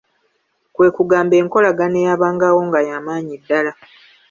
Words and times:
Kwe 0.75 0.87
kugamba 0.95 1.33
enkolagana 1.41 1.97
eyabangawo 2.01 2.59
nga 2.67 2.79
ya 2.87 2.97
maanyi 3.05 3.35
ddala. 3.41 3.71